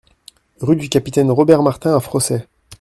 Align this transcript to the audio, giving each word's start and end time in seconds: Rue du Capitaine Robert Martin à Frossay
Rue 0.61 0.77
du 0.77 0.89
Capitaine 0.89 1.29
Robert 1.29 1.61
Martin 1.61 1.95
à 1.95 1.99
Frossay 1.99 2.47